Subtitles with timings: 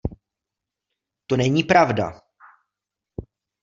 [1.27, 2.21] To není pravda.